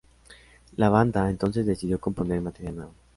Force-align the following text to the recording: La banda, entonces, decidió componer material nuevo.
La 0.77 0.89
banda, 0.89 1.29
entonces, 1.29 1.63
decidió 1.63 1.99
componer 1.99 2.41
material 2.41 2.75
nuevo. 2.75 2.93